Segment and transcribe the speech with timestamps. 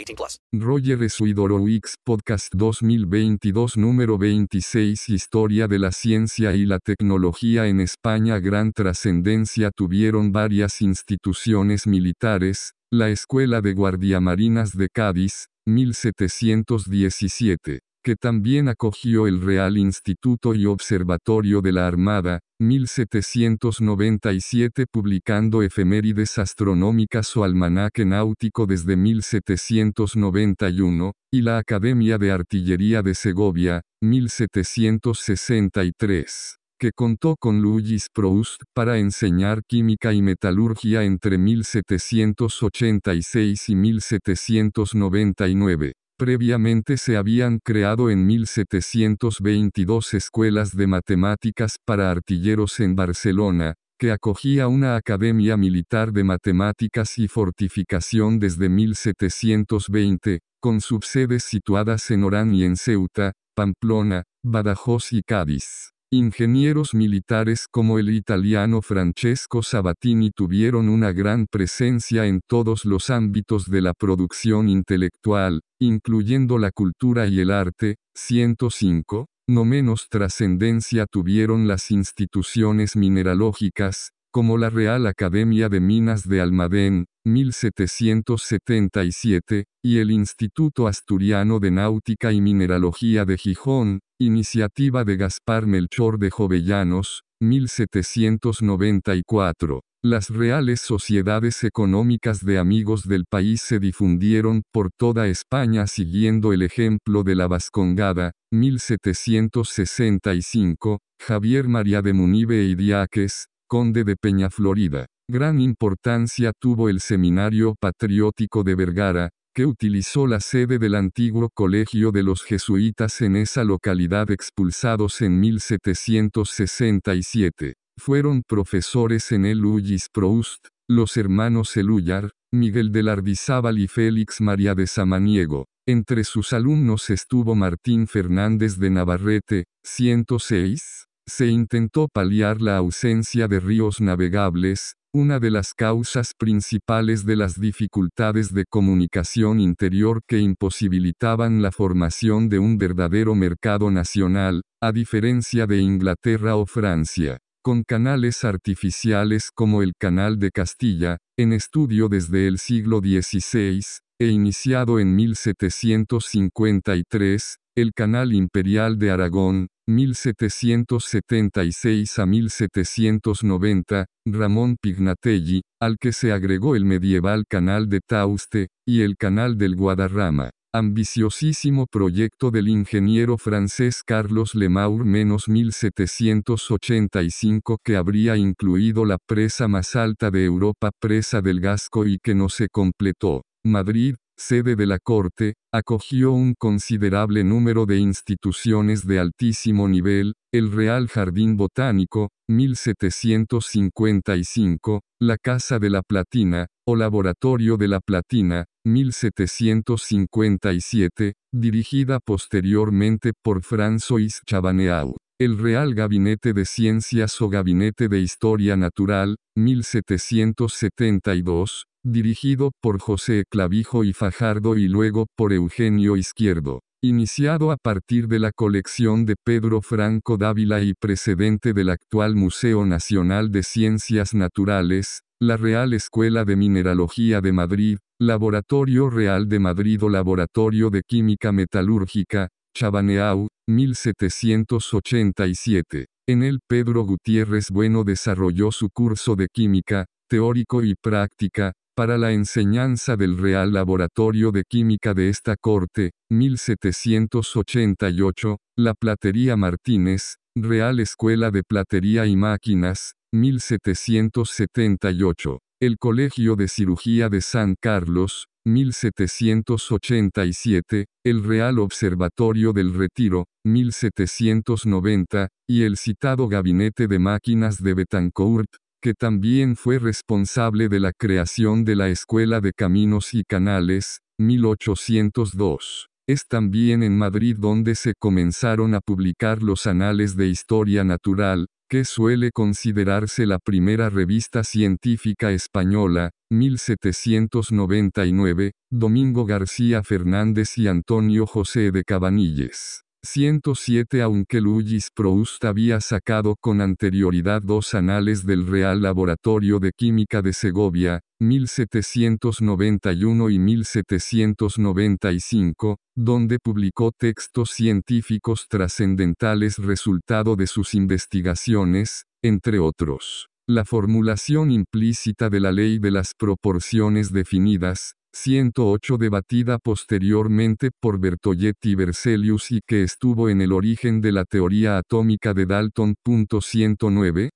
[0.00, 0.38] 18 plus.
[0.52, 7.80] Roger Suidoro X Podcast 2022 número 26 Historia de la ciencia y la tecnología en
[7.80, 8.38] España.
[8.38, 18.68] Gran trascendencia tuvieron varias instituciones militares, la Escuela de Guardiamarinas de Cádiz, 1717 que también
[18.68, 28.04] acogió el Real Instituto y Observatorio de la Armada, 1797 publicando efemérides astronómicas o almanaque
[28.04, 38.06] náutico desde 1791, y la Academia de Artillería de Segovia, 1763 que contó con Louis
[38.10, 45.92] Proust para enseñar química y metalurgia entre 1786 y 1799.
[46.20, 54.68] Previamente se habían creado en 1722 escuelas de matemáticas para artilleros en Barcelona, que acogía
[54.68, 62.64] una academia militar de matemáticas y fortificación desde 1720, con subsedes situadas en Orán y
[62.64, 65.92] en Ceuta, Pamplona, Badajoz y Cádiz.
[66.12, 73.70] Ingenieros militares como el italiano Francesco Sabatini tuvieron una gran presencia en todos los ámbitos
[73.70, 77.96] de la producción intelectual, incluyendo la cultura y el arte.
[78.14, 79.26] 105.
[79.48, 87.06] No menos trascendencia tuvieron las instituciones mineralógicas, como la Real Academia de Minas de Almadén,
[87.24, 96.20] 1777, y el Instituto Asturiano de Náutica y Mineralogía de Gijón, iniciativa de Gaspar Melchor
[96.20, 99.80] de Jovellanos, 1794.
[100.02, 106.62] Las reales sociedades económicas de amigos del país se difundieron por toda España siguiendo el
[106.62, 115.04] ejemplo de la Vascongada, 1765, Javier María de Munive y Diáquez, conde de Peñaflorida.
[115.28, 122.10] Gran importancia tuvo el Seminario Patriótico de Vergara, que utilizó la sede del antiguo colegio
[122.10, 127.74] de los jesuitas en esa localidad expulsados en 1767.
[128.00, 134.74] Fueron profesores en el Louis Proust, los hermanos Eluyar, Miguel de Lardizábal y Félix María
[134.74, 135.66] de Samaniego.
[135.86, 141.08] Entre sus alumnos estuvo Martín Fernández de Navarrete, 106.
[141.28, 147.60] Se intentó paliar la ausencia de ríos navegables, una de las causas principales de las
[147.60, 155.66] dificultades de comunicación interior que imposibilitaban la formación de un verdadero mercado nacional, a diferencia
[155.66, 162.46] de Inglaterra o Francia, con canales artificiales como el Canal de Castilla, en estudio desde
[162.46, 163.82] el siglo XVI,
[164.20, 175.96] e iniciado en 1753, el Canal Imperial de Aragón, 1776 a 1790, Ramón Pignatelli, al
[175.98, 180.50] que se agregó el medieval Canal de Tauste, y el Canal del Guadarrama.
[180.72, 189.96] Ambiciosísimo proyecto del ingeniero francés Carlos Lemaur menos 1785 que habría incluido la presa más
[189.96, 193.42] alta de Europa, presa del Gasco y que no se completó.
[193.64, 200.72] Madrid, sede de la Corte, acogió un considerable número de instituciones de altísimo nivel, el
[200.72, 211.34] Real Jardín Botánico, 1755, la Casa de la Platina, o Laboratorio de la Platina, 1757,
[211.52, 215.14] dirigida posteriormente por François Chabaneau.
[215.38, 224.04] El Real Gabinete de Ciencias o Gabinete de Historia Natural, 1772, dirigido por José Clavijo
[224.04, 226.80] y Fajardo y luego por Eugenio Izquierdo.
[227.02, 232.84] Iniciado a partir de la colección de Pedro Franco Dávila y precedente del actual Museo
[232.84, 240.02] Nacional de Ciencias Naturales, la Real Escuela de Mineralogía de Madrid, Laboratorio Real de Madrid
[240.02, 246.04] o Laboratorio de Química Metalúrgica, Chabaneau, 1787.
[246.28, 252.32] En él Pedro Gutiérrez Bueno desarrolló su curso de química, teórico y práctica, para la
[252.32, 261.50] enseñanza del Real Laboratorio de Química de esta corte, 1788, la Platería Martínez, Real Escuela
[261.50, 271.78] de Platería y Máquinas, 1778, el Colegio de Cirugía de San Carlos, 1787, el Real
[271.78, 278.70] Observatorio del Retiro, 1790, y el citado Gabinete de Máquinas de Betancourt,
[279.00, 286.06] que también fue responsable de la creación de la Escuela de Caminos y Canales, 1802.
[286.28, 292.04] Es también en Madrid donde se comenzaron a publicar los anales de historia natural, que
[292.04, 302.04] suele considerarse la primera revista científica española, 1799, Domingo García Fernández y Antonio José de
[302.04, 303.02] Cabanilles.
[303.22, 310.42] 107 Aunque Luis Proust había sacado con anterioridad dos anales del Real Laboratorio de Química
[310.42, 322.78] de Segovia, 1791 y 1795, donde publicó textos científicos trascendentales resultado de sus investigaciones, entre
[322.78, 323.48] otros.
[323.68, 331.90] La formulación implícita de la ley de las proporciones definidas, 108 debatida posteriormente por Bertolletti
[331.90, 336.14] y Berzelius y que estuvo en el origen de la teoría atómica de Dalton.
[336.24, 337.50] 109.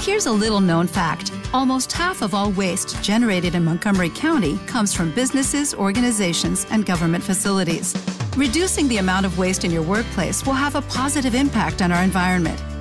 [0.00, 1.32] Here's a little known fact.
[1.52, 7.24] Almost half of all waste generated in Montgomery County comes from businesses, organizations, and government
[7.24, 7.94] facilities.
[8.36, 12.02] Reducing the amount of waste in your workplace will have a positive impact on our
[12.02, 12.62] environment.